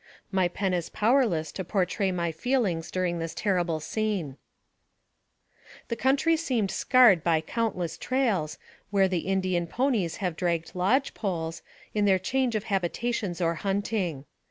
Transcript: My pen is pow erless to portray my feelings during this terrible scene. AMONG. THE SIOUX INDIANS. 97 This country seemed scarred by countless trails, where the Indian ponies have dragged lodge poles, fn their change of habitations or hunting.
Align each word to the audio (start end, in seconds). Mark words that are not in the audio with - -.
My 0.31 0.47
pen 0.47 0.73
is 0.73 0.89
pow 0.89 1.13
erless 1.13 1.53
to 1.53 1.63
portray 1.63 2.11
my 2.11 2.31
feelings 2.31 2.89
during 2.89 3.19
this 3.19 3.35
terrible 3.35 3.79
scene. 3.79 4.25
AMONG. 4.25 4.37
THE 5.89 5.95
SIOUX 5.95 6.05
INDIANS. 6.05 6.05
97 6.05 6.09
This 6.09 6.09
country 6.09 6.37
seemed 6.37 6.71
scarred 6.71 7.23
by 7.23 7.41
countless 7.41 7.97
trails, 7.99 8.57
where 8.89 9.07
the 9.07 9.27
Indian 9.27 9.67
ponies 9.67 10.15
have 10.15 10.35
dragged 10.35 10.73
lodge 10.73 11.13
poles, 11.13 11.61
fn 11.95 12.05
their 12.05 12.17
change 12.17 12.55
of 12.55 12.63
habitations 12.63 13.39
or 13.39 13.53
hunting. 13.53 14.25